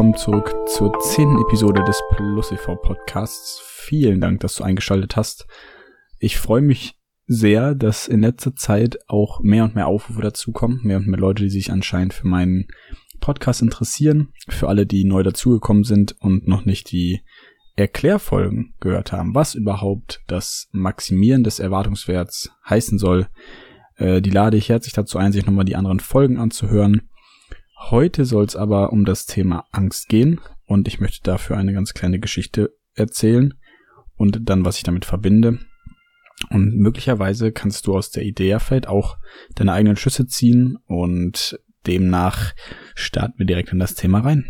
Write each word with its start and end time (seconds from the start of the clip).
Willkommen 0.00 0.16
zurück 0.16 0.54
zur 0.66 0.98
zehnten 1.00 1.38
Episode 1.42 1.84
des 1.84 2.02
Plus 2.16 2.50
e.V. 2.52 2.74
Podcasts. 2.76 3.60
Vielen 3.62 4.18
Dank, 4.22 4.40
dass 4.40 4.54
du 4.54 4.64
eingeschaltet 4.64 5.14
hast. 5.14 5.46
Ich 6.18 6.38
freue 6.38 6.62
mich 6.62 6.98
sehr, 7.26 7.74
dass 7.74 8.08
in 8.08 8.22
letzter 8.22 8.56
Zeit 8.56 8.96
auch 9.08 9.40
mehr 9.40 9.62
und 9.62 9.74
mehr 9.74 9.88
Aufrufe 9.88 10.22
dazukommen, 10.22 10.80
mehr 10.84 10.96
und 10.96 11.06
mehr 11.06 11.20
Leute, 11.20 11.42
die 11.42 11.50
sich 11.50 11.70
anscheinend 11.70 12.14
für 12.14 12.26
meinen 12.26 12.68
Podcast 13.20 13.60
interessieren. 13.60 14.32
Für 14.48 14.70
alle, 14.70 14.86
die 14.86 15.04
neu 15.04 15.22
dazugekommen 15.22 15.84
sind 15.84 16.16
und 16.18 16.48
noch 16.48 16.64
nicht 16.64 16.90
die 16.92 17.20
Erklärfolgen 17.76 18.72
gehört 18.80 19.12
haben, 19.12 19.34
was 19.34 19.54
überhaupt 19.54 20.22
das 20.28 20.70
Maximieren 20.72 21.44
des 21.44 21.58
Erwartungswerts 21.58 22.50
heißen 22.66 22.98
soll, 22.98 23.28
äh, 23.96 24.22
die 24.22 24.30
lade 24.30 24.56
ich 24.56 24.70
herzlich 24.70 24.94
dazu 24.94 25.18
ein, 25.18 25.32
sich 25.32 25.44
nochmal 25.44 25.66
die 25.66 25.76
anderen 25.76 26.00
Folgen 26.00 26.38
anzuhören. 26.38 27.09
Heute 27.88 28.26
soll 28.26 28.44
es 28.44 28.56
aber 28.56 28.92
um 28.92 29.06
das 29.06 29.24
Thema 29.24 29.64
Angst 29.72 30.08
gehen 30.08 30.38
und 30.66 30.86
ich 30.86 31.00
möchte 31.00 31.22
dafür 31.22 31.56
eine 31.56 31.72
ganz 31.72 31.94
kleine 31.94 32.20
Geschichte 32.20 32.76
erzählen 32.94 33.54
und 34.16 34.48
dann, 34.50 34.66
was 34.66 34.76
ich 34.76 34.82
damit 34.82 35.06
verbinde. 35.06 35.58
Und 36.50 36.76
möglicherweise 36.76 37.52
kannst 37.52 37.86
du 37.86 37.96
aus 37.96 38.10
der 38.10 38.22
Idee 38.22 38.58
vielleicht 38.60 38.86
auch 38.86 39.16
deine 39.54 39.72
eigenen 39.72 39.96
Schüsse 39.96 40.26
ziehen 40.26 40.76
und 40.86 41.58
demnach 41.86 42.52
starten 42.94 43.38
wir 43.38 43.46
direkt 43.46 43.72
in 43.72 43.78
das 43.78 43.94
Thema 43.94 44.20
rein. 44.20 44.44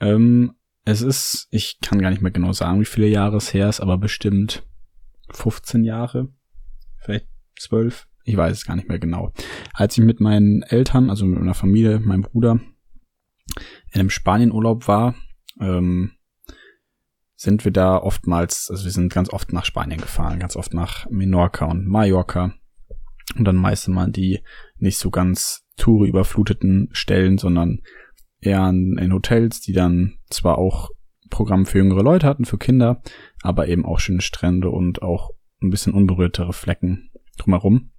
Ähm, 0.00 0.56
es 0.84 1.00
ist, 1.00 1.46
ich 1.52 1.78
kann 1.80 2.02
gar 2.02 2.10
nicht 2.10 2.22
mehr 2.22 2.32
genau 2.32 2.52
sagen, 2.52 2.80
wie 2.80 2.86
viele 2.86 3.06
Jahre 3.06 3.36
es 3.36 3.54
her 3.54 3.68
ist, 3.68 3.80
aber 3.80 3.96
bestimmt 3.96 4.64
15 5.32 5.84
Jahre, 5.84 6.28
vielleicht 6.98 7.26
12, 7.58 8.06
ich 8.24 8.36
weiß 8.36 8.58
es 8.58 8.66
gar 8.66 8.76
nicht 8.76 8.88
mehr 8.88 8.98
genau. 8.98 9.32
Als 9.72 9.96
ich 9.96 10.04
mit 10.04 10.20
meinen 10.20 10.62
Eltern, 10.62 11.10
also 11.10 11.24
mit 11.24 11.38
meiner 11.38 11.54
Familie, 11.54 12.00
meinem 12.00 12.22
Bruder, 12.22 12.60
in 13.92 14.00
einem 14.00 14.10
Spanienurlaub 14.10 14.86
war, 14.86 15.14
ähm, 15.60 16.12
sind 17.34 17.64
wir 17.64 17.72
da 17.72 17.96
oftmals, 17.96 18.68
also 18.70 18.84
wir 18.84 18.92
sind 18.92 19.12
ganz 19.12 19.32
oft 19.32 19.52
nach 19.52 19.64
Spanien 19.64 20.00
gefahren, 20.00 20.38
ganz 20.38 20.56
oft 20.56 20.74
nach 20.74 21.08
Menorca 21.08 21.64
und 21.64 21.86
Mallorca 21.86 22.54
und 23.36 23.44
dann 23.44 23.56
meistens 23.56 23.94
mal 23.94 24.10
die 24.10 24.40
nicht 24.76 24.98
so 24.98 25.10
ganz 25.10 25.64
Touri 25.76 26.08
überfluteten 26.08 26.90
Stellen, 26.92 27.38
sondern 27.38 27.80
eher 28.40 28.68
in 28.68 29.12
Hotels, 29.12 29.60
die 29.60 29.72
dann 29.72 30.18
zwar 30.28 30.58
auch 30.58 30.90
Programm 31.30 31.66
für 31.66 31.78
jüngere 31.78 32.02
Leute 32.02 32.26
hatten, 32.26 32.44
für 32.44 32.58
Kinder, 32.58 33.02
aber 33.42 33.68
eben 33.68 33.84
auch 33.84 34.00
schöne 34.00 34.20
Strände 34.20 34.70
und 34.70 35.02
auch 35.02 35.30
ein 35.62 35.70
bisschen 35.70 35.94
unberührtere 35.94 36.52
Flecken 36.52 37.10
drumherum. 37.38 37.90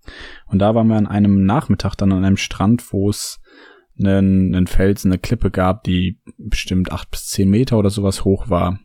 Und 0.45 0.59
da 0.59 0.75
waren 0.75 0.87
wir 0.87 0.97
an 0.97 1.07
einem 1.07 1.45
Nachmittag 1.45 1.95
dann 1.95 2.11
an 2.11 2.23
einem 2.23 2.37
Strand, 2.37 2.91
wo 2.93 3.09
es 3.09 3.41
einen, 3.99 4.55
einen 4.55 4.67
Felsen, 4.67 5.11
eine 5.11 5.19
Klippe 5.19 5.52
gab, 5.52 5.83
die 5.83 6.19
bestimmt 6.37 6.91
acht 6.91 7.11
bis 7.11 7.27
zehn 7.27 7.49
Meter 7.49 7.77
oder 7.77 7.89
sowas 7.89 8.25
hoch 8.25 8.49
war, 8.49 8.79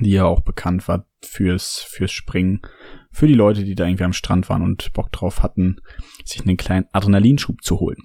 die 0.00 0.10
ja 0.10 0.24
auch 0.24 0.42
bekannt 0.42 0.86
war 0.88 1.06
fürs, 1.22 1.78
fürs 1.88 2.12
Springen, 2.12 2.60
für 3.10 3.26
die 3.26 3.34
Leute, 3.34 3.64
die 3.64 3.74
da 3.74 3.86
irgendwie 3.86 4.04
am 4.04 4.12
Strand 4.12 4.48
waren 4.48 4.62
und 4.62 4.92
Bock 4.92 5.10
drauf 5.12 5.42
hatten, 5.42 5.80
sich 6.24 6.42
einen 6.42 6.56
kleinen 6.56 6.86
Adrenalinschub 6.92 7.62
zu 7.62 7.80
holen. 7.80 7.98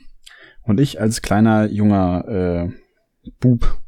Und 0.64 0.80
ich 0.80 1.00
als 1.00 1.22
kleiner 1.22 1.69
junger 1.69 2.28
äh, 2.28 2.69
Bub, 3.39 3.81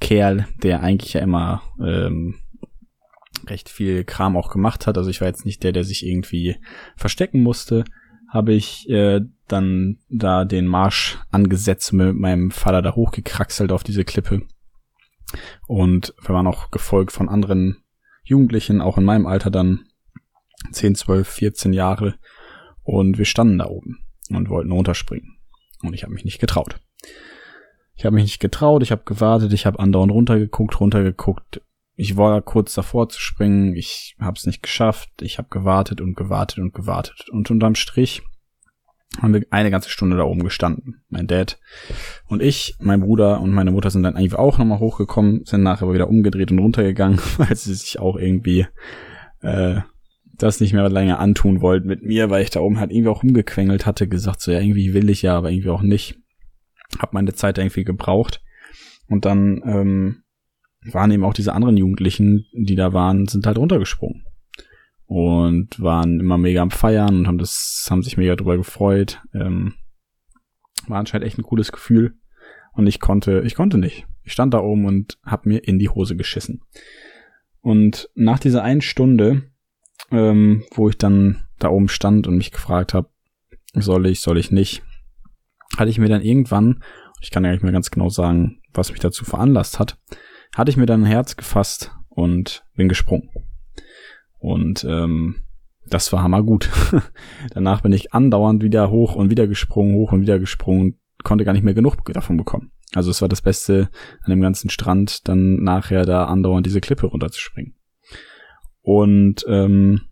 Kerl, 0.00 0.46
der 0.62 0.82
eigentlich 0.82 1.14
ja 1.14 1.20
immer 1.20 1.62
ähm, 1.80 2.36
recht 3.46 3.68
viel 3.68 4.04
Kram 4.04 4.36
auch 4.36 4.50
gemacht 4.50 4.86
hat, 4.86 4.98
also 4.98 5.10
ich 5.10 5.20
war 5.20 5.28
jetzt 5.28 5.44
nicht 5.44 5.62
der, 5.62 5.72
der 5.72 5.84
sich 5.84 6.06
irgendwie 6.06 6.56
verstecken 6.96 7.42
musste, 7.42 7.84
habe 8.28 8.52
ich 8.52 8.88
äh, 8.88 9.20
dann 9.48 9.98
da 10.08 10.44
den 10.44 10.66
Marsch 10.66 11.18
angesetzt 11.30 11.92
mit 11.92 12.16
meinem 12.16 12.50
Vater 12.50 12.82
da 12.82 12.94
hochgekraxelt 12.94 13.72
auf 13.72 13.84
diese 13.84 14.04
Klippe. 14.04 14.42
Und 15.66 16.14
wir 16.20 16.34
waren 16.34 16.46
auch 16.46 16.70
gefolgt 16.70 17.12
von 17.12 17.28
anderen 17.28 17.84
Jugendlichen, 18.24 18.80
auch 18.80 18.98
in 18.98 19.04
meinem 19.04 19.26
Alter 19.26 19.50
dann 19.50 19.86
10, 20.72 20.96
12, 20.96 21.28
14 21.28 21.72
Jahre. 21.72 22.18
Und 22.82 23.18
wir 23.18 23.24
standen 23.24 23.58
da 23.58 23.66
oben 23.66 24.04
und 24.30 24.48
wollten 24.48 24.72
runterspringen. 24.72 25.38
Und 25.82 25.94
ich 25.94 26.02
habe 26.02 26.12
mich 26.12 26.24
nicht 26.24 26.40
getraut. 26.40 26.80
Ich 27.96 28.04
habe 28.04 28.14
mich 28.14 28.24
nicht 28.24 28.40
getraut, 28.40 28.82
ich 28.82 28.92
habe 28.92 29.02
gewartet, 29.04 29.52
ich 29.52 29.66
habe 29.66 29.78
andauernd 29.78 30.12
runtergeguckt, 30.12 30.80
runtergeguckt. 30.80 31.62
Ich 31.94 32.16
war 32.18 32.42
kurz 32.42 32.74
davor 32.74 33.08
zu 33.08 33.18
springen, 33.18 33.74
ich 33.74 34.16
habe 34.20 34.36
es 34.36 34.44
nicht 34.44 34.62
geschafft, 34.62 35.10
ich 35.22 35.38
habe 35.38 35.48
gewartet 35.48 36.02
und 36.02 36.14
gewartet 36.14 36.58
und 36.58 36.74
gewartet. 36.74 37.30
Und 37.30 37.50
unterm 37.50 37.74
Strich 37.74 38.22
haben 39.22 39.32
wir 39.32 39.46
eine 39.50 39.70
ganze 39.70 39.88
Stunde 39.88 40.18
da 40.18 40.24
oben 40.24 40.42
gestanden. 40.42 41.02
Mein 41.08 41.26
Dad 41.26 41.58
und 42.28 42.42
ich, 42.42 42.74
mein 42.80 43.00
Bruder 43.00 43.40
und 43.40 43.50
meine 43.50 43.70
Mutter 43.70 43.88
sind 43.88 44.02
dann 44.02 44.16
eigentlich 44.16 44.34
auch 44.34 44.58
nochmal 44.58 44.78
hochgekommen, 44.78 45.44
sind 45.44 45.62
nachher 45.62 45.84
aber 45.84 45.94
wieder 45.94 46.08
umgedreht 46.08 46.50
und 46.52 46.58
runtergegangen, 46.58 47.18
weil 47.38 47.56
sie 47.56 47.74
sich 47.74 47.98
auch 47.98 48.16
irgendwie 48.16 48.66
äh, 49.40 49.80
das 50.36 50.60
nicht 50.60 50.74
mehr 50.74 50.88
länger 50.90 51.18
antun 51.18 51.62
wollten 51.62 51.86
mit 51.86 52.02
mir, 52.02 52.28
weil 52.28 52.42
ich 52.42 52.50
da 52.50 52.60
oben 52.60 52.78
halt 52.78 52.90
irgendwie 52.90 53.08
auch 53.08 53.22
rumgequengelt 53.22 53.86
hatte, 53.86 54.06
gesagt 54.06 54.42
so, 54.42 54.52
ja, 54.52 54.60
irgendwie 54.60 54.92
will 54.92 55.08
ich 55.08 55.22
ja, 55.22 55.36
aber 55.36 55.50
irgendwie 55.50 55.70
auch 55.70 55.82
nicht. 55.82 56.18
Hab 56.98 57.12
meine 57.12 57.34
Zeit 57.34 57.58
irgendwie 57.58 57.84
gebraucht. 57.84 58.42
Und 59.08 59.24
dann 59.24 59.62
ähm, 59.64 60.22
waren 60.84 61.10
eben 61.10 61.24
auch 61.24 61.34
diese 61.34 61.52
anderen 61.52 61.76
Jugendlichen, 61.76 62.46
die 62.52 62.76
da 62.76 62.92
waren, 62.92 63.26
sind 63.26 63.46
halt 63.46 63.58
runtergesprungen. 63.58 64.24
Und 65.06 65.80
waren 65.80 66.18
immer 66.18 66.36
mega 66.36 66.62
am 66.62 66.70
Feiern 66.70 67.18
und 67.18 67.26
haben 67.28 67.38
das, 67.38 67.86
haben 67.90 68.02
sich 68.02 68.16
mega 68.16 68.34
drüber 68.34 68.56
gefreut. 68.56 69.22
Ähm, 69.34 69.74
war 70.88 70.98
anscheinend 70.98 71.26
echt 71.26 71.38
ein 71.38 71.44
cooles 71.44 71.70
Gefühl. 71.70 72.16
Und 72.72 72.86
ich 72.86 73.00
konnte, 73.00 73.42
ich 73.46 73.54
konnte 73.54 73.78
nicht. 73.78 74.06
Ich 74.24 74.32
stand 74.32 74.52
da 74.52 74.58
oben 74.58 74.84
und 74.86 75.18
hab 75.24 75.46
mir 75.46 75.66
in 75.66 75.78
die 75.78 75.88
Hose 75.88 76.16
geschissen. 76.16 76.62
Und 77.60 78.10
nach 78.14 78.38
dieser 78.38 78.62
einen 78.62 78.80
Stunde 78.80 79.44
ähm, 80.10 80.64
wo 80.74 80.88
ich 80.88 80.98
dann 80.98 81.44
da 81.58 81.68
oben 81.68 81.88
stand 81.88 82.26
und 82.26 82.36
mich 82.36 82.52
gefragt 82.52 82.94
habe, 82.94 83.08
soll 83.74 84.06
ich, 84.06 84.20
soll 84.20 84.38
ich 84.38 84.50
nicht, 84.50 84.82
hatte 85.76 85.90
ich 85.90 85.98
mir 85.98 86.08
dann 86.08 86.22
irgendwann, 86.22 86.82
ich 87.20 87.30
kann 87.30 87.44
ja 87.44 87.50
nicht 87.50 87.62
mehr 87.62 87.72
ganz 87.72 87.90
genau 87.90 88.08
sagen, 88.08 88.60
was 88.72 88.90
mich 88.90 89.00
dazu 89.00 89.24
veranlasst 89.24 89.78
hat, 89.78 89.98
hatte 90.54 90.70
ich 90.70 90.76
mir 90.76 90.86
dann 90.86 91.02
ein 91.02 91.06
Herz 91.06 91.36
gefasst 91.36 91.92
und 92.08 92.64
bin 92.74 92.88
gesprungen. 92.88 93.30
Und 94.38 94.84
ähm, 94.84 95.42
das 95.88 96.12
war 96.12 96.22
hammergut. 96.22 96.70
Danach 97.50 97.80
bin 97.80 97.92
ich 97.92 98.12
andauernd 98.12 98.62
wieder 98.62 98.90
hoch 98.90 99.14
und 99.14 99.30
wieder 99.30 99.46
gesprungen, 99.46 99.94
hoch 99.94 100.12
und 100.12 100.22
wieder 100.22 100.38
gesprungen, 100.38 100.98
konnte 101.22 101.44
gar 101.44 101.52
nicht 101.52 101.64
mehr 101.64 101.74
genug 101.74 102.04
davon 102.12 102.36
bekommen. 102.36 102.72
Also 102.94 103.10
es 103.10 103.20
war 103.20 103.28
das 103.28 103.42
Beste 103.42 103.88
an 104.22 104.30
dem 104.30 104.40
ganzen 104.40 104.70
Strand, 104.70 105.28
dann 105.28 105.62
nachher 105.62 106.04
da 106.04 106.24
andauernd 106.24 106.66
diese 106.66 106.80
Klippe 106.80 107.06
runterzuspringen. 107.06 107.74
Und 108.82 109.44
ähm, 109.48 110.02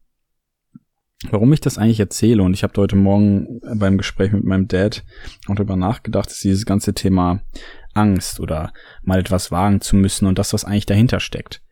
warum 1.31 1.53
ich 1.53 1.61
das 1.61 1.79
eigentlich 1.79 2.01
erzähle, 2.01 2.43
und 2.43 2.55
ich 2.55 2.62
habe 2.62 2.81
heute 2.81 2.97
Morgen 2.97 3.61
beim 3.77 3.99
Gespräch 3.99 4.33
mit 4.33 4.45
meinem 4.45 4.69
Dad 4.69 5.05
auch 5.49 5.55
darüber 5.55 5.77
nachgedacht, 5.77 6.31
ist 6.31 6.45
dieses 6.45 6.67
ganze 6.67 6.95
Thema 6.95 7.41
Angst 7.95 8.41
oder 8.41 8.73
mal 9.03 9.21
etwas 9.21 9.51
wagen 9.51 9.81
zu 9.81 9.97
müssen 9.97 10.27
und 10.27 10.39
das, 10.39 10.53
was 10.53 10.65
eigentlich 10.65 10.87
dahinter 10.87 11.21
steckt. 11.21 11.62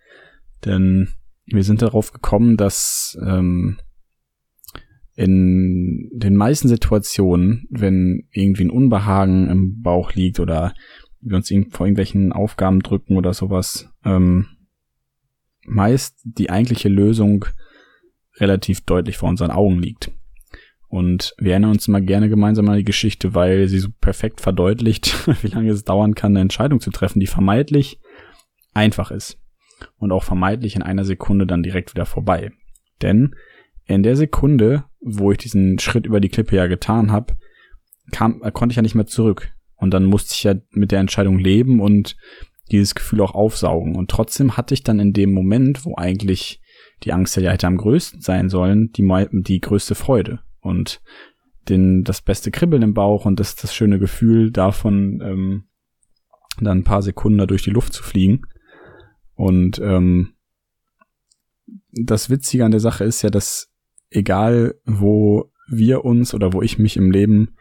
Denn 0.65 1.09
wir 1.47 1.65
sind 1.65 1.83
darauf 1.83 2.13
gekommen, 2.13 2.57
dass 2.57 3.19
ähm, 3.27 3.79
in 5.15 6.09
den 6.13 6.37
meisten 6.37 6.69
Situationen, 6.69 7.66
wenn 7.71 8.28
irgendwie 8.31 8.65
ein 8.65 8.71
Unbehagen 8.71 9.48
im 9.48 9.83
Bauch 9.83 10.15
liegt 10.15 10.41
oder 10.41 10.75
wir 11.21 11.37
uns 11.37 11.53
vor 11.71 11.87
irgendwelchen 11.87 12.33
Aufgaben 12.33 12.81
drücken 12.81 13.16
oder 13.16 13.34
sowas, 13.34 13.91
ähm, 14.05 14.47
meist 15.65 16.21
die 16.25 16.51
eigentliche 16.51 16.89
Lösung 16.89 17.45
relativ 18.42 18.83
deutlich 18.83 19.16
vor 19.16 19.30
unseren 19.30 19.50
Augen 19.50 19.78
liegt. 19.78 20.10
Und 20.89 21.34
wir 21.39 21.53
erinnern 21.53 21.71
uns 21.71 21.89
mal 21.89 22.03
gerne 22.03 22.28
gemeinsam 22.28 22.68
an 22.68 22.77
die 22.77 22.84
Geschichte, 22.84 23.34
weil 23.34 23.66
sie 23.66 23.78
so 23.78 23.89
perfekt 24.00 24.42
verdeutlicht, 24.42 25.27
wie 25.42 25.48
lange 25.48 25.71
es 25.71 25.84
dauern 25.84 26.15
kann, 26.15 26.33
eine 26.33 26.41
Entscheidung 26.41 26.80
zu 26.80 26.91
treffen, 26.91 27.21
die 27.21 27.27
vermeintlich 27.27 27.98
einfach 28.74 29.10
ist. 29.10 29.39
Und 29.97 30.12
auch 30.12 30.22
vermeintlich 30.22 30.77
in 30.77 30.83
einer 30.83 31.04
Sekunde 31.04 31.47
dann 31.47 31.62
direkt 31.62 31.94
wieder 31.94 32.04
vorbei. 32.04 32.53
Denn 33.00 33.34
in 33.86 34.03
der 34.03 34.16
Sekunde, 34.16 34.84
wo 35.00 35.33
ich 35.33 35.38
diesen 35.38 35.78
Schritt 35.78 36.06
über 36.06 36.21
die 36.21 36.28
Klippe 36.28 36.56
ja 36.56 36.66
getan 36.66 37.10
habe, 37.10 37.34
kam, 38.12 38.41
konnte 38.53 38.72
ich 38.72 38.77
ja 38.77 38.83
nicht 38.83 38.95
mehr 38.95 39.06
zurück. 39.06 39.50
Und 39.77 39.92
dann 39.92 40.04
musste 40.04 40.34
ich 40.34 40.45
ja 40.45 40.54
mit 40.71 40.92
der 40.92 41.00
Entscheidung 41.00 41.38
leben 41.38 41.80
und 41.80 42.16
dieses 42.71 42.95
Gefühl 42.95 43.21
auch 43.21 43.34
aufsaugen. 43.34 43.97
Und 43.97 44.10
trotzdem 44.10 44.56
hatte 44.56 44.74
ich 44.74 44.83
dann 44.83 45.00
in 45.00 45.12
dem 45.12 45.33
Moment, 45.33 45.84
wo 45.84 45.97
eigentlich 45.97 46.61
die 47.04 47.13
Angst 47.13 47.37
ja 47.37 47.51
hätte 47.51 47.66
am 47.66 47.77
größten 47.77 48.21
sein 48.21 48.49
sollen, 48.49 48.93
die, 48.93 49.09
die 49.33 49.60
größte 49.60 49.95
Freude 49.95 50.41
und 50.60 51.01
den, 51.69 52.04
das 52.04 52.22
beste 52.22 52.51
Kribbeln 52.51 52.83
im 52.83 52.95
Bauch 52.95 53.25
und 53.25 53.39
das, 53.39 53.57
das 53.57 53.75
schöne 53.75 53.99
Gefühl 53.99 54.51
davon, 54.51 55.21
ähm, 55.22 55.65
dann 56.60 56.78
ein 56.78 56.84
paar 56.84 57.03
Sekunden 57.03 57.39
da 57.39 57.47
durch 57.47 57.63
die 57.63 57.71
Luft 57.71 57.93
zu 57.93 58.03
fliegen. 58.03 58.43
Und 59.34 59.78
ähm, 59.78 60.34
das 61.93 62.31
Witzige 62.31 62.65
an 62.65 62.71
der 62.71 62.81
Sache 62.81 63.05
ist 63.05 63.22
ja, 63.22 63.31
dass 63.31 63.71
egal 64.10 64.75
wo 64.84 65.51
wir 65.69 66.05
uns 66.05 66.34
oder 66.34 66.53
wo 66.53 66.63
ich 66.63 66.78
mich 66.78 66.97
im 66.97 67.10
Leben 67.10 67.57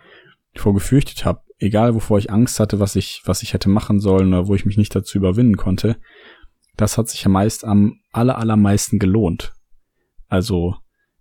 vor 0.55 0.73
gefürchtet 0.73 1.23
habe, 1.23 1.41
egal 1.59 1.95
wovor 1.95 2.17
ich 2.17 2.31
Angst 2.31 2.59
hatte, 2.59 2.79
was 2.79 2.95
ich, 2.95 3.21
was 3.25 3.43
ich 3.43 3.53
hätte 3.53 3.69
machen 3.69 3.99
sollen 3.99 4.33
oder 4.33 4.47
wo 4.47 4.55
ich 4.55 4.65
mich 4.65 4.77
nicht 4.77 4.93
dazu 4.93 5.17
überwinden 5.17 5.55
konnte, 5.55 5.97
das 6.81 6.97
hat 6.97 7.09
sich 7.09 7.23
ja 7.23 7.29
meist 7.29 7.65
am 7.65 7.99
aller, 8.11 8.37
allermeisten 8.37 8.99
gelohnt. 8.99 9.53
Also, 10.27 10.75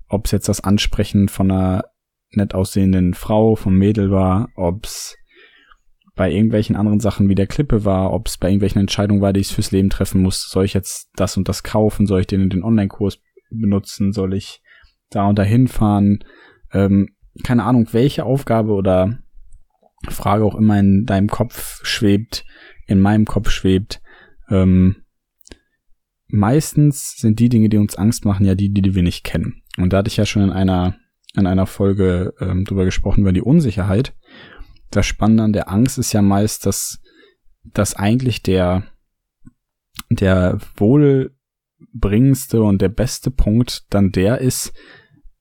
ob 0.08 0.26
es 0.26 0.32
jetzt 0.32 0.48
das 0.48 0.62
Ansprechen 0.62 1.28
von 1.28 1.50
einer 1.50 1.84
nett 2.32 2.54
aussehenden 2.54 3.14
Frau, 3.14 3.56
vom 3.56 3.74
Mädel 3.76 4.10
war, 4.10 4.48
ob's 4.56 5.16
bei 6.14 6.30
irgendwelchen 6.30 6.76
anderen 6.76 7.00
Sachen 7.00 7.28
wie 7.28 7.34
der 7.34 7.46
Klippe 7.46 7.84
war, 7.84 8.12
ob 8.12 8.26
es 8.26 8.36
bei 8.36 8.48
irgendwelchen 8.48 8.80
Entscheidungen 8.80 9.22
war, 9.22 9.32
die 9.32 9.40
ich 9.40 9.54
fürs 9.54 9.70
Leben 9.70 9.90
treffen 9.90 10.22
muss. 10.22 10.50
Soll 10.50 10.64
ich 10.64 10.74
jetzt 10.74 11.08
das 11.14 11.36
und 11.36 11.48
das 11.48 11.62
kaufen? 11.62 12.06
Soll 12.06 12.20
ich 12.20 12.26
den 12.26 12.42
in 12.42 12.50
den 12.50 12.62
Online-Kurs 12.62 13.18
benutzen? 13.50 14.12
Soll 14.12 14.34
ich 14.34 14.60
da 15.08 15.28
und 15.28 15.38
dahin 15.38 15.66
fahren? 15.66 16.22
Ähm, 16.72 17.14
keine 17.42 17.64
Ahnung, 17.64 17.88
welche 17.92 18.24
Aufgabe 18.24 18.72
oder 18.72 19.18
Frage 20.08 20.44
auch 20.44 20.54
immer 20.54 20.78
in 20.78 21.06
deinem 21.06 21.28
Kopf 21.28 21.80
schwebt, 21.84 22.44
in 22.86 23.00
meinem 23.00 23.24
Kopf 23.24 23.50
schwebt. 23.50 24.02
Ähm, 24.50 24.96
meistens 26.30 27.16
sind 27.16 27.38
die 27.38 27.48
Dinge, 27.48 27.68
die 27.68 27.78
uns 27.78 27.96
Angst 27.96 28.24
machen, 28.24 28.46
ja 28.46 28.54
die, 28.54 28.70
die 28.70 28.94
wir 28.94 29.02
nicht 29.02 29.24
kennen. 29.24 29.62
Und 29.76 29.92
da 29.92 29.98
hatte 29.98 30.08
ich 30.08 30.16
ja 30.16 30.26
schon 30.26 30.42
in 30.42 30.50
einer 30.50 30.96
in 31.34 31.46
einer 31.46 31.66
Folge 31.66 32.34
ähm, 32.40 32.64
drüber 32.64 32.84
gesprochen 32.84 33.20
über 33.20 33.32
die 33.32 33.42
Unsicherheit. 33.42 34.14
Das 34.90 35.06
Spannende 35.06 35.44
an 35.44 35.52
der 35.52 35.70
Angst 35.70 35.98
ist 35.98 36.12
ja 36.12 36.22
meist, 36.22 36.66
dass, 36.66 37.00
dass 37.64 37.94
eigentlich 37.94 38.42
der, 38.42 38.84
der 40.10 40.58
wohlbringendste 40.76 42.62
und 42.62 42.82
der 42.82 42.88
beste 42.88 43.30
Punkt 43.30 43.86
dann 43.90 44.10
der 44.10 44.40
ist, 44.40 44.72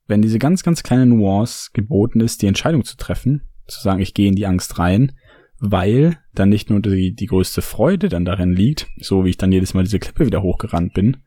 wenn 0.05 0.21
diese 0.21 0.39
ganz, 0.39 0.63
ganz 0.63 0.83
kleine 0.83 1.05
Nuance 1.05 1.69
geboten 1.73 2.19
ist, 2.19 2.41
die 2.41 2.47
Entscheidung 2.47 2.83
zu 2.83 2.97
treffen, 2.97 3.47
zu 3.67 3.81
sagen, 3.81 3.99
ich 3.99 4.13
gehe 4.13 4.27
in 4.27 4.35
die 4.35 4.47
Angst 4.47 4.77
rein, 4.79 5.13
weil 5.59 6.17
dann 6.33 6.49
nicht 6.49 6.69
nur 6.69 6.81
die, 6.81 7.13
die 7.13 7.25
größte 7.25 7.61
Freude 7.61 8.09
dann 8.09 8.25
darin 8.25 8.53
liegt, 8.53 8.87
so 8.97 9.25
wie 9.25 9.29
ich 9.29 9.37
dann 9.37 9.51
jedes 9.51 9.73
Mal 9.73 9.83
diese 9.83 9.99
Klippe 9.99 10.25
wieder 10.25 10.41
hochgerannt 10.41 10.93
bin, 10.93 11.17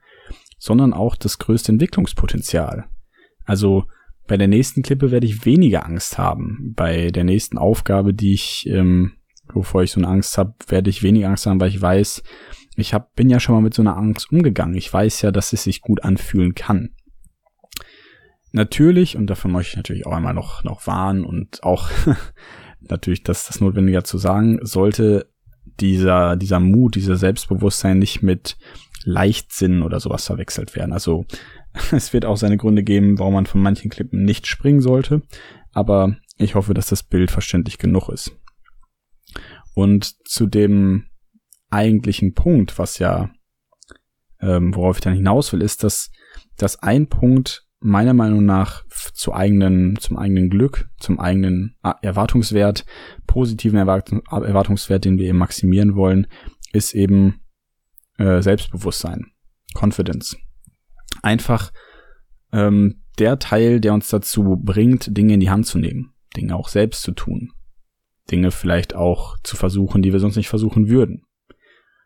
sondern 0.59 0.93
auch 0.93 1.17
das 1.17 1.39
größte 1.39 1.73
Entwicklungspotenzial. 1.73 2.87
Also 3.45 3.85
bei 4.27 4.37
der 4.37 4.49
nächsten 4.49 4.83
Klippe 4.83 5.11
werde 5.11 5.27
ich 5.27 5.45
weniger 5.45 5.85
Angst 5.85 6.19
haben. 6.19 6.73
Bei 6.77 7.11
der 7.11 7.25
nächsten 7.25 7.59
Aufgabe, 7.59 8.15
die 8.15 8.33
ich, 8.33 8.67
ähm, 8.69 9.13
wovor 9.53 9.83
ich 9.83 9.91
so 9.91 10.01
eine 10.01 10.09
Angst 10.09 10.39
habe, 10.39 10.55
werde 10.69 10.89
ich 10.89 11.03
weniger 11.03 11.29
Angst 11.29 11.47
haben, 11.47 11.61
weil 11.61 11.69
ich 11.69 11.81
weiß, 11.81 12.23
ich 12.77 12.95
hab, 12.95 13.15
bin 13.15 13.29
ja 13.29 13.41
schon 13.41 13.55
mal 13.55 13.61
mit 13.61 13.75
so 13.75 13.83
einer 13.83 13.97
Angst 13.97 14.33
umgegangen. 14.33 14.77
Ich 14.77 14.91
weiß 14.93 15.23
ja, 15.23 15.31
dass 15.31 15.53
es 15.53 15.65
sich 15.65 15.83
gut 15.83 16.05
anfühlen 16.05 16.55
kann. 16.55 16.91
Natürlich, 18.53 19.17
und 19.17 19.27
davon 19.29 19.51
möchte 19.51 19.71
ich 19.71 19.77
natürlich 19.77 20.07
auch 20.07 20.13
einmal 20.13 20.35
noch, 20.35 20.63
noch 20.63 20.87
warnen 20.87 21.25
und 21.25 21.63
auch 21.63 21.91
natürlich 22.89 23.23
das, 23.23 23.47
das 23.47 23.61
Notwendige 23.61 24.03
zu 24.03 24.19
sagen, 24.19 24.59
sollte 24.63 25.27
dieser, 25.81 26.37
dieser 26.37 26.61
Mut, 26.61 26.95
dieser 26.95 27.17
Selbstbewusstsein 27.17 27.99
nicht 27.99 28.23
mit 28.23 28.57
Leichtsinn 29.05 29.83
oder 29.83 30.01
sowas 30.01 30.27
verwechselt 30.27 30.75
werden. 30.77 30.93
Also 30.93 31.27
es 31.93 32.13
wird 32.13 32.25
auch 32.25 32.37
seine 32.37 32.57
Gründe 32.57 32.83
geben, 32.83 33.19
warum 33.19 33.35
man 33.35 33.47
von 33.47 33.61
manchen 33.61 33.91
Klippen 33.91 34.25
nicht 34.25 34.47
springen 34.47 34.81
sollte, 34.81 35.23
aber 35.73 36.17
ich 36.37 36.55
hoffe, 36.55 36.75
dass 36.75 36.87
das 36.87 37.03
Bild 37.03 37.31
verständlich 37.31 37.79
genug 37.79 38.09
ist. 38.09 38.33
Und 39.75 40.15
zu 40.29 40.47
dem 40.47 41.07
eigentlichen 41.71 42.35
Punkt, 42.35 42.79
was 42.79 42.99
ja, 42.99 43.31
ähm, 44.41 44.75
worauf 44.75 44.99
ich 44.99 45.03
dann 45.03 45.15
hinaus 45.15 45.53
will, 45.53 45.63
ist, 45.63 45.83
dass, 45.85 46.11
dass 46.57 46.83
ein 46.83 47.09
Punkt 47.09 47.62
meiner 47.83 48.15
Meinung 48.15 48.45
nach 48.45 48.85
zu 48.89 49.35
eigenen, 49.35 49.97
zum 49.99 50.17
eigenen 50.17 50.51
Glück, 50.51 50.89
zum 50.99 51.19
eigenen 51.19 51.77
Erwartungswert, 52.01 52.85
positiven 53.27 53.79
Erwartungswert, 53.79 55.05
den 55.05 55.19
wir 55.19 55.27
eben 55.27 55.39
maximieren 55.39 55.95
wollen, 55.95 56.27
ist 56.73 56.95
eben 56.95 57.41
äh, 58.19 58.41
Selbstbewusstsein, 58.41 59.27
Confidence. 59.75 60.37
Einfach 61.23 61.73
ähm, 62.53 63.03
der 63.19 63.39
Teil, 63.39 63.81
der 63.81 63.95
uns 63.95 64.09
dazu 64.09 64.57
bringt, 64.63 65.17
Dinge 65.17 65.35
in 65.35 65.41
die 65.41 65.51
Hand 65.51 65.67
zu 65.67 65.79
nehmen, 65.79 66.15
Dinge 66.37 66.57
auch 66.57 66.69
selbst 66.69 67.03
zu 67.03 67.13
tun, 67.13 67.53
Dinge 68.31 68.51
vielleicht 68.51 68.95
auch 68.95 69.37
zu 69.43 69.57
versuchen, 69.57 70.03
die 70.03 70.13
wir 70.13 70.21
sonst 70.21 70.37
nicht 70.37 70.49
versuchen 70.49 70.89
würden, 70.89 71.25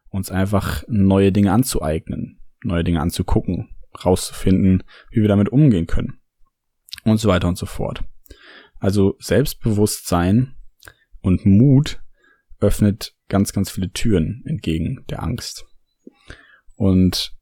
uns 0.08 0.30
einfach 0.30 0.82
neue 0.88 1.32
Dinge 1.32 1.52
anzueignen, 1.52 2.40
neue 2.64 2.82
Dinge 2.82 3.00
anzugucken, 3.00 3.75
rauszufinden, 4.04 4.82
wie 5.10 5.20
wir 5.20 5.28
damit 5.28 5.48
umgehen 5.48 5.86
können 5.86 6.20
und 7.04 7.18
so 7.18 7.28
weiter 7.28 7.48
und 7.48 7.58
so 7.58 7.66
fort. 7.66 8.04
Also 8.78 9.16
Selbstbewusstsein 9.18 10.56
und 11.20 11.46
Mut 11.46 12.02
öffnet 12.60 13.14
ganz, 13.28 13.52
ganz 13.52 13.70
viele 13.70 13.90
Türen 13.90 14.42
entgegen 14.46 15.04
der 15.08 15.22
Angst. 15.22 15.66
Und 16.76 17.34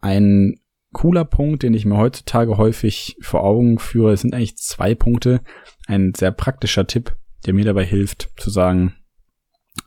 ein 0.00 0.60
cooler 0.92 1.24
Punkt, 1.24 1.62
den 1.62 1.74
ich 1.74 1.84
mir 1.84 1.96
heutzutage 1.96 2.56
häufig 2.56 3.16
vor 3.20 3.42
Augen 3.42 3.78
führe. 3.78 4.16
Sind 4.16 4.34
eigentlich 4.34 4.56
zwei 4.56 4.94
Punkte. 4.94 5.42
Ein 5.86 6.14
sehr 6.14 6.32
praktischer 6.32 6.86
Tipp, 6.86 7.16
der 7.44 7.54
mir 7.54 7.64
dabei 7.64 7.84
hilft, 7.84 8.30
zu 8.38 8.50
sagen, 8.50 8.94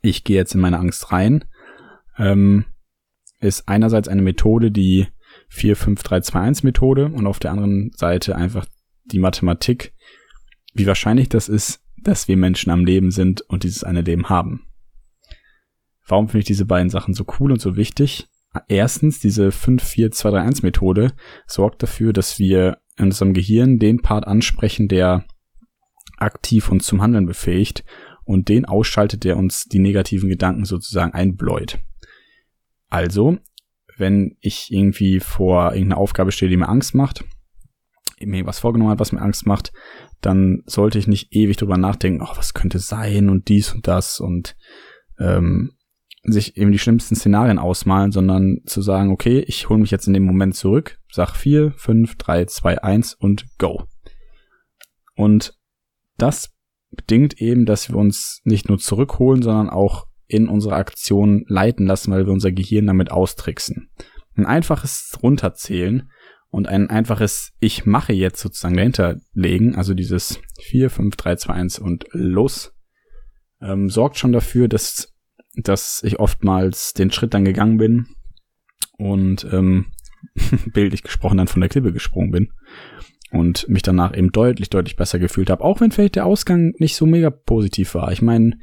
ich 0.02 0.24
gehe 0.24 0.38
jetzt 0.38 0.54
in 0.54 0.62
meine 0.62 0.78
Angst 0.78 1.12
rein, 1.12 1.46
ähm, 2.18 2.66
ist 3.40 3.68
einerseits 3.68 4.08
eine 4.08 4.22
Methode, 4.22 4.72
die 4.72 5.08
45321 5.50 6.64
Methode 6.64 7.06
und 7.06 7.28
auf 7.28 7.40
der 7.40 7.52
anderen 7.52 7.92
Seite 7.96 8.36
einfach 8.36 8.66
die 9.06 9.20
Mathematik, 9.20 9.94
wie 10.74 10.86
wahrscheinlich 10.86 11.30
das 11.30 11.50
ist, 11.50 11.82
dass 11.98 12.28
wir 12.28 12.38
Menschen 12.38 12.72
am 12.72 12.86
Leben 12.86 13.12
sind 13.12 13.42
und 13.42 13.64
dieses 13.64 13.84
eine 13.84 14.02
Leben 14.02 14.30
haben. 14.30 14.66
Warum 16.08 16.28
finde 16.28 16.40
ich 16.40 16.48
diese 16.48 16.66
beiden 16.66 16.90
Sachen 16.90 17.14
so 17.14 17.26
cool 17.40 17.52
und 17.52 17.62
so 17.62 17.76
wichtig? 17.76 18.28
Erstens, 18.68 19.20
diese 19.20 19.50
5-4-2-3-1-Methode 19.50 21.14
sorgt 21.46 21.84
dafür, 21.84 22.14
dass 22.14 22.40
wir 22.40 22.80
in 22.98 23.06
unserem 23.06 23.34
Gehirn 23.34 23.78
den 23.78 24.02
Part 24.02 24.26
ansprechen, 24.26 24.88
der 24.88 25.26
aktiv 26.18 26.70
uns 26.72 26.86
zum 26.86 27.02
Handeln 27.02 27.26
befähigt 27.26 27.84
und 28.26 28.50
den 28.50 28.66
ausschaltet, 28.66 29.24
der 29.24 29.38
uns 29.38 29.66
die 29.66 29.80
negativen 29.80 30.30
Gedanken 30.30 30.66
sozusagen 30.66 31.14
einbläut. 31.14 31.80
Also, 32.90 33.38
wenn 34.00 34.38
ich 34.40 34.72
irgendwie 34.72 35.20
vor 35.20 35.74
irgendeiner 35.74 35.98
Aufgabe 36.00 36.32
stehe, 36.32 36.50
die 36.50 36.58
mir 36.58 36.70
Angst 36.70 36.96
macht, 36.96 37.24
mir 38.22 38.46
was 38.46 38.60
vorgenommen 38.60 38.92
hat, 38.92 39.00
was 39.00 39.12
mir 39.12 39.22
Angst 39.22 39.46
macht, 39.46 39.72
dann 40.22 40.64
sollte 40.66 41.00
ich 41.00 41.08
nicht 41.08 41.34
ewig 41.34 41.58
drüber 41.58 41.78
nachdenken, 41.78 42.22
oh, 42.22 42.36
was 42.36 42.54
könnte 42.54 42.80
sein 42.80 43.30
und 43.30 43.48
dies 43.48 43.74
und 43.74 43.88
das 43.88 44.20
und 44.20 44.56
ähm, 45.20 45.72
sich 46.24 46.58
eben 46.58 46.72
die 46.72 46.80
schlimmsten 46.80 47.16
Szenarien 47.16 47.60
ausmalen, 47.60 48.12
sondern 48.12 48.60
zu 48.66 48.82
sagen, 48.82 49.12
okay, 49.12 49.40
ich 49.48 49.70
hole 49.70 49.80
mich 49.80 49.92
jetzt 49.92 50.08
in 50.08 50.14
dem 50.14 50.26
Moment 50.26 50.56
zurück, 50.56 51.00
sag 51.12 51.36
4, 51.36 51.72
5, 51.72 52.18
3, 52.18 52.46
2, 52.46 52.84
1 52.84 53.14
und 53.14 53.46
go. 53.58 53.84
Und 55.16 55.54
das 56.18 56.54
bedingt 56.92 57.40
eben, 57.42 57.66
dass 57.66 57.90
wir 57.90 57.96
uns 57.96 58.42
nicht 58.44 58.68
nur 58.68 58.80
zurückholen, 58.80 59.42
sondern 59.42 59.70
auch 59.70 60.09
in 60.30 60.48
unsere 60.48 60.76
Aktion 60.76 61.44
leiten 61.48 61.86
lassen, 61.86 62.12
weil 62.12 62.26
wir 62.26 62.32
unser 62.32 62.52
Gehirn 62.52 62.88
damit 62.88 63.12
austricksen. 63.12 63.90
Ein 64.36 64.46
einfaches 64.46 65.18
Runterzählen 65.22 66.10
und 66.50 66.68
ein 66.68 66.90
einfaches 66.90 67.52
Ich 67.60 67.86
mache 67.86 68.14
jetzt 68.14 68.40
sozusagen 68.40 68.78
dahinter 68.78 69.18
legen, 69.34 69.76
also 69.76 69.94
dieses 69.94 70.40
4, 70.62 70.90
5, 70.90 71.16
3, 71.18 71.36
2, 71.36 71.54
1 71.54 71.80
und 71.80 72.06
los, 72.12 72.74
ähm, 73.62 73.90
sorgt 73.90 74.18
schon 74.18 74.32
dafür, 74.32 74.68
dass 74.68 75.14
dass 75.56 76.04
ich 76.04 76.20
oftmals 76.20 76.94
den 76.94 77.12
Schritt 77.12 77.34
dann 77.34 77.44
gegangen 77.44 77.78
bin 77.78 78.08
und 78.98 79.48
ähm, 79.52 79.88
bildlich 80.74 81.04
gesprochen 81.04 81.38
dann 81.38 81.48
von 81.48 81.62
der 81.62 81.70
Klippe 81.70 81.92
gesprungen 81.92 82.32
bin 82.32 82.52
und 83.32 83.68
mich 83.70 83.82
danach 83.82 84.16
eben 84.16 84.32
deutlich, 84.32 84.70
deutlich 84.70 84.96
besser 84.96 85.20
gefühlt 85.20 85.50
habe. 85.50 85.64
Auch 85.64 85.82
wenn 85.82 85.92
vielleicht 85.92 86.16
der 86.16 86.26
Ausgang 86.26 86.74
nicht 86.78 86.96
so 86.96 87.06
mega 87.06 87.30
positiv 87.30 87.96
war. 87.96 88.12
Ich 88.12 88.22
meine, 88.22 88.58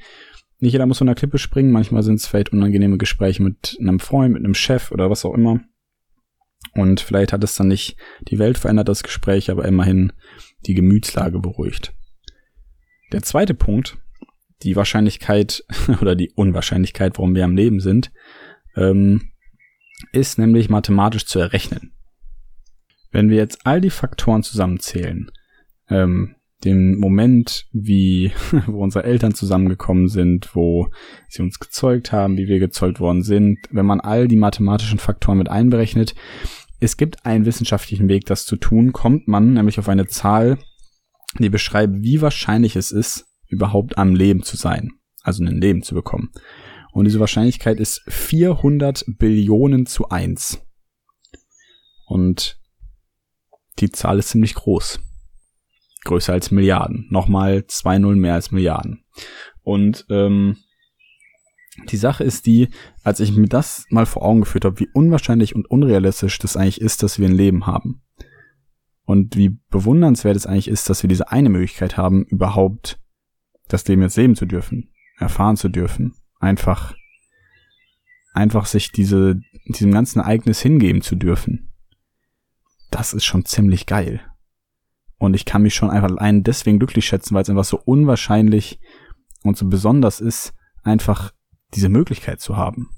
nicht 0.58 0.72
jeder 0.72 0.86
muss 0.86 0.98
von 0.98 1.06
der 1.06 1.16
Klippe 1.16 1.38
springen. 1.38 1.72
Manchmal 1.72 2.02
sind 2.02 2.16
es 2.16 2.26
vielleicht 2.26 2.52
unangenehme 2.52 2.98
Gespräche 2.98 3.42
mit 3.42 3.76
einem 3.80 4.00
Freund, 4.00 4.32
mit 4.32 4.44
einem 4.44 4.54
Chef 4.54 4.90
oder 4.90 5.10
was 5.10 5.24
auch 5.24 5.34
immer. 5.34 5.60
Und 6.72 7.00
vielleicht 7.00 7.32
hat 7.32 7.44
es 7.44 7.56
dann 7.56 7.68
nicht 7.68 7.96
die 8.28 8.38
Welt 8.38 8.58
verändert, 8.58 8.88
das 8.88 9.02
Gespräch, 9.02 9.50
aber 9.50 9.66
immerhin 9.66 10.12
die 10.66 10.74
Gemütslage 10.74 11.38
beruhigt. 11.38 11.94
Der 13.12 13.22
zweite 13.22 13.54
Punkt, 13.54 13.98
die 14.62 14.76
Wahrscheinlichkeit 14.76 15.64
oder 16.00 16.14
die 16.14 16.30
Unwahrscheinlichkeit, 16.30 17.18
warum 17.18 17.34
wir 17.34 17.44
am 17.44 17.56
Leben 17.56 17.80
sind, 17.80 18.12
ähm, 18.76 19.32
ist 20.12 20.38
nämlich 20.38 20.68
mathematisch 20.68 21.26
zu 21.26 21.38
errechnen. 21.38 21.92
Wenn 23.10 23.30
wir 23.30 23.36
jetzt 23.36 23.66
all 23.66 23.80
die 23.80 23.90
Faktoren 23.90 24.42
zusammenzählen, 24.42 25.30
ähm, 25.88 26.35
den 26.64 26.98
Moment, 26.98 27.66
wie, 27.72 28.32
wo 28.66 28.82
unsere 28.82 29.04
Eltern 29.04 29.34
zusammengekommen 29.34 30.08
sind, 30.08 30.54
wo 30.54 30.88
sie 31.28 31.42
uns 31.42 31.58
gezeugt 31.58 32.12
haben, 32.12 32.36
wie 32.36 32.48
wir 32.48 32.58
gezeugt 32.58 33.00
worden 33.00 33.22
sind, 33.22 33.58
wenn 33.70 33.86
man 33.86 34.00
all 34.00 34.28
die 34.28 34.36
mathematischen 34.36 34.98
Faktoren 34.98 35.38
mit 35.38 35.48
einberechnet, 35.48 36.14
es 36.78 36.96
gibt 36.96 37.24
einen 37.24 37.46
wissenschaftlichen 37.46 38.08
Weg, 38.08 38.26
das 38.26 38.44
zu 38.44 38.56
tun, 38.56 38.92
kommt 38.92 39.28
man 39.28 39.54
nämlich 39.54 39.78
auf 39.78 39.88
eine 39.88 40.06
Zahl, 40.06 40.58
die 41.38 41.48
beschreibt, 41.48 42.02
wie 42.02 42.20
wahrscheinlich 42.20 42.76
es 42.76 42.92
ist, 42.92 43.26
überhaupt 43.48 43.96
am 43.98 44.14
Leben 44.14 44.42
zu 44.42 44.56
sein, 44.56 44.92
also 45.22 45.44
ein 45.44 45.60
Leben 45.60 45.82
zu 45.82 45.94
bekommen. 45.94 46.30
Und 46.92 47.04
diese 47.04 47.20
Wahrscheinlichkeit 47.20 47.78
ist 47.78 48.02
400 48.08 49.04
Billionen 49.18 49.86
zu 49.86 50.08
eins. 50.08 50.62
Und 52.06 52.58
die 53.78 53.90
Zahl 53.90 54.18
ist 54.18 54.30
ziemlich 54.30 54.54
groß. 54.54 55.00
Größer 56.06 56.32
als 56.32 56.50
Milliarden. 56.50 57.06
Nochmal 57.10 57.66
zwei 57.66 57.98
Null 57.98 58.16
mehr 58.16 58.34
als 58.34 58.50
Milliarden. 58.50 59.04
Und 59.62 60.06
ähm, 60.08 60.56
die 61.90 61.96
Sache 61.96 62.24
ist 62.24 62.46
die, 62.46 62.70
als 63.02 63.20
ich 63.20 63.36
mir 63.36 63.48
das 63.48 63.84
mal 63.90 64.06
vor 64.06 64.22
Augen 64.22 64.40
geführt 64.40 64.64
habe, 64.64 64.80
wie 64.80 64.88
unwahrscheinlich 64.94 65.54
und 65.54 65.70
unrealistisch 65.70 66.38
das 66.38 66.56
eigentlich 66.56 66.80
ist, 66.80 67.02
dass 67.02 67.18
wir 67.18 67.28
ein 67.28 67.34
Leben 67.34 67.66
haben. 67.66 68.02
Und 69.04 69.36
wie 69.36 69.58
bewundernswert 69.70 70.36
es 70.36 70.46
eigentlich 70.46 70.68
ist, 70.68 70.88
dass 70.88 71.02
wir 71.02 71.08
diese 71.08 71.30
eine 71.30 71.48
Möglichkeit 71.48 71.96
haben, 71.96 72.24
überhaupt 72.24 72.98
das 73.68 73.86
Leben 73.86 74.02
jetzt 74.02 74.16
leben 74.16 74.36
zu 74.36 74.46
dürfen, 74.46 74.90
erfahren 75.18 75.56
zu 75.56 75.68
dürfen, 75.68 76.14
einfach, 76.40 76.94
einfach 78.32 78.66
sich 78.66 78.90
diese, 78.90 79.40
diesem 79.68 79.92
ganzen 79.92 80.20
Ereignis 80.20 80.60
hingeben 80.60 81.02
zu 81.02 81.14
dürfen. 81.14 81.72
Das 82.90 83.12
ist 83.12 83.24
schon 83.24 83.44
ziemlich 83.44 83.86
geil. 83.86 84.20
Und 85.18 85.34
ich 85.34 85.44
kann 85.44 85.62
mich 85.62 85.74
schon 85.74 85.90
einfach 85.90 86.10
allein 86.10 86.42
deswegen 86.42 86.78
glücklich 86.78 87.06
schätzen, 87.06 87.34
weil 87.34 87.42
es 87.42 87.50
einfach 87.50 87.64
so 87.64 87.80
unwahrscheinlich 87.84 88.78
und 89.42 89.56
so 89.56 89.66
besonders 89.66 90.20
ist, 90.20 90.52
einfach 90.82 91.32
diese 91.74 91.88
Möglichkeit 91.88 92.40
zu 92.40 92.56
haben. 92.56 92.90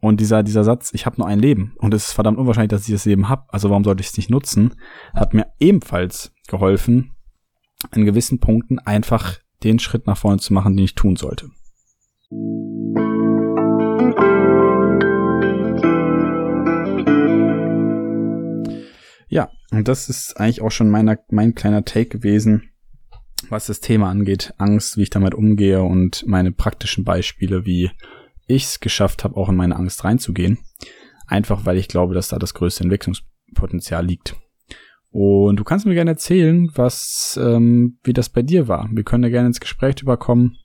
Und 0.00 0.20
dieser, 0.20 0.42
dieser 0.42 0.64
Satz, 0.64 0.92
ich 0.92 1.06
habe 1.06 1.16
nur 1.16 1.26
ein 1.26 1.38
Leben 1.38 1.74
und 1.78 1.94
es 1.94 2.08
ist 2.08 2.12
verdammt 2.12 2.38
unwahrscheinlich, 2.38 2.70
dass 2.70 2.86
ich 2.86 2.92
das 2.94 3.06
Leben 3.06 3.28
habe, 3.28 3.44
also 3.48 3.70
warum 3.70 3.84
sollte 3.84 4.02
ich 4.02 4.08
es 4.08 4.16
nicht 4.16 4.28
nutzen, 4.28 4.74
hat 5.14 5.32
mir 5.32 5.46
ebenfalls 5.58 6.32
geholfen, 6.46 7.12
in 7.94 8.04
gewissen 8.04 8.38
Punkten 8.38 8.78
einfach 8.78 9.38
den 9.62 9.78
Schritt 9.78 10.06
nach 10.06 10.18
vorne 10.18 10.38
zu 10.38 10.52
machen, 10.52 10.76
den 10.76 10.84
ich 10.84 10.94
tun 10.94 11.16
sollte. 11.16 11.50
Ja, 19.34 19.50
und 19.72 19.88
das 19.88 20.08
ist 20.08 20.38
eigentlich 20.38 20.62
auch 20.62 20.70
schon 20.70 20.90
meiner, 20.90 21.18
mein 21.28 21.56
kleiner 21.56 21.84
Take 21.84 22.08
gewesen, 22.08 22.70
was 23.48 23.66
das 23.66 23.80
Thema 23.80 24.08
angeht. 24.08 24.54
Angst, 24.58 24.96
wie 24.96 25.02
ich 25.02 25.10
damit 25.10 25.34
umgehe 25.34 25.82
und 25.82 26.24
meine 26.24 26.52
praktischen 26.52 27.02
Beispiele, 27.02 27.66
wie 27.66 27.90
ich 28.46 28.62
es 28.62 28.78
geschafft 28.78 29.24
habe, 29.24 29.36
auch 29.36 29.48
in 29.48 29.56
meine 29.56 29.74
Angst 29.74 30.04
reinzugehen. 30.04 30.58
Einfach 31.26 31.66
weil 31.66 31.78
ich 31.78 31.88
glaube, 31.88 32.14
dass 32.14 32.28
da 32.28 32.38
das 32.38 32.54
größte 32.54 32.84
Entwicklungspotenzial 32.84 34.06
liegt. 34.06 34.36
Und 35.10 35.56
du 35.56 35.64
kannst 35.64 35.84
mir 35.84 35.94
gerne 35.94 36.12
erzählen, 36.12 36.70
was, 36.72 37.36
ähm, 37.42 37.98
wie 38.04 38.12
das 38.12 38.28
bei 38.28 38.42
dir 38.42 38.68
war. 38.68 38.88
Wir 38.92 39.02
können 39.02 39.24
da 39.24 39.30
gerne 39.30 39.48
ins 39.48 39.58
Gespräch 39.58 40.00
überkommen. 40.00 40.58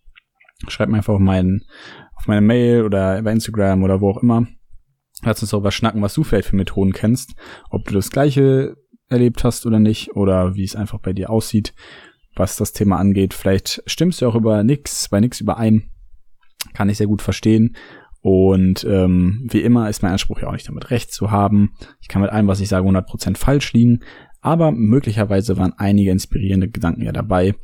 Schreib 0.68 0.90
mir 0.90 0.98
einfach 0.98 1.16
auf, 1.16 1.20
meinen, 1.20 1.66
auf 2.14 2.28
meine 2.28 2.42
Mail 2.42 2.84
oder 2.84 3.20
bei 3.24 3.32
Instagram 3.32 3.82
oder 3.82 4.00
wo 4.00 4.12
auch 4.12 4.22
immer. 4.22 4.46
Lass 5.24 5.42
uns 5.42 5.52
darüber 5.52 5.72
schnacken, 5.72 6.02
was 6.02 6.14
du 6.14 6.24
vielleicht 6.24 6.50
für 6.50 6.56
Methoden 6.56 6.94
kennst. 6.94 7.36
Ob 7.70 7.86
du 7.86 7.94
das 7.94 8.10
gleiche 8.10 8.78
erlebt 9.10 9.44
hast 9.44 9.66
oder 9.66 9.80
nicht 9.80 10.16
oder 10.16 10.56
wie 10.56 10.64
es 10.64 10.76
einfach 10.76 11.00
bei 11.00 11.14
dir 11.14 11.30
aussieht, 11.30 11.74
was 12.36 12.56
das 12.56 12.74
Thema 12.74 12.98
angeht. 12.98 13.34
Vielleicht 13.34 13.84
stimmst 13.86 14.22
du 14.22 14.28
auch 14.28 14.36
über 14.36 14.64
nix, 14.64 15.10
bei 15.10 15.20
nix 15.20 15.42
überein. 15.42 15.90
Kann 16.74 16.90
ich 16.90 16.98
sehr 16.98 17.08
gut 17.08 17.22
verstehen. 17.22 17.76
Und 18.22 18.84
ähm, 18.84 19.48
wie 19.50 19.62
immer 19.62 19.90
ist 19.90 20.04
mein 20.04 20.12
Anspruch 20.12 20.42
ja 20.42 20.48
auch 20.48 20.54
nicht 20.54 20.68
damit 20.68 20.92
recht 20.92 21.12
zu 21.12 21.32
haben. 21.32 21.74
Ich 22.02 22.08
kann 22.08 22.22
mit 22.22 22.32
allem, 22.32 22.48
was 22.48 22.60
ich 22.60 22.68
sage, 22.68 22.88
100% 22.88 23.38
falsch 23.38 23.74
liegen. 23.74 24.02
Aber 24.42 24.72
möglicherweise 24.72 25.58
waren 25.58 25.74
einige 25.78 26.12
inspirierende 26.12 26.70
Gedanken 26.70 27.02
ja 27.02 27.12
dabei. 27.12 27.56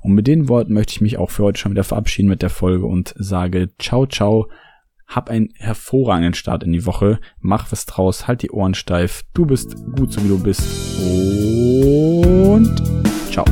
Und 0.00 0.12
mit 0.12 0.26
den 0.26 0.48
Worten 0.48 0.72
möchte 0.72 0.92
ich 0.92 1.00
mich 1.00 1.18
auch 1.18 1.30
für 1.30 1.44
heute 1.44 1.60
schon 1.60 1.72
wieder 1.72 1.84
verabschieden 1.84 2.28
mit 2.28 2.42
der 2.42 2.50
Folge 2.50 2.86
und 2.86 3.14
sage 3.16 3.70
ciao, 3.78 4.06
ciao. 4.06 4.48
Hab 5.14 5.28
einen 5.28 5.50
hervorragenden 5.58 6.32
Start 6.32 6.64
in 6.64 6.72
die 6.72 6.86
Woche. 6.86 7.20
Mach 7.38 7.70
was 7.70 7.84
draus, 7.84 8.26
halt 8.26 8.40
die 8.40 8.50
Ohren 8.50 8.72
steif. 8.72 9.22
Du 9.34 9.44
bist 9.44 9.76
gut 9.94 10.10
so 10.10 10.24
wie 10.24 10.28
du 10.28 10.42
bist. 10.42 10.62
Und 12.56 12.82
ciao. 13.30 13.44